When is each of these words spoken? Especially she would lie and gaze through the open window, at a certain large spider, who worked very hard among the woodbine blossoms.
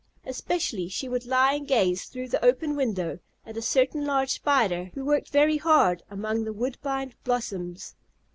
Especially 0.25 0.87
she 0.89 1.07
would 1.07 1.27
lie 1.27 1.53
and 1.53 1.67
gaze 1.67 2.05
through 2.05 2.27
the 2.27 2.43
open 2.43 2.75
window, 2.75 3.19
at 3.45 3.55
a 3.55 3.61
certain 3.61 4.03
large 4.03 4.31
spider, 4.31 4.85
who 4.95 5.05
worked 5.05 5.29
very 5.29 5.57
hard 5.57 6.01
among 6.09 6.43
the 6.43 6.53
woodbine 6.53 7.13
blossoms. 7.23 7.93